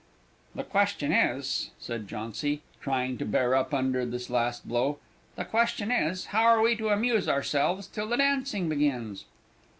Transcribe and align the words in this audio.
"The 0.55 0.63
question 0.63 1.11
is," 1.11 1.69
said 1.77 2.07
Jauncy, 2.07 2.61
trying 2.81 3.19
to 3.19 3.23
bear 3.25 3.53
up 3.53 3.71
under 3.71 4.03
this 4.03 4.31
last 4.31 4.67
blow; 4.67 4.97
"the 5.35 5.45
question 5.45 5.91
is, 5.91 6.25
How 6.33 6.41
are 6.45 6.59
we 6.63 6.75
to 6.77 6.89
amuse 6.89 7.29
ourselves 7.29 7.85
till 7.85 8.07
the 8.07 8.17
dancing 8.17 8.67
begins?" 8.67 9.25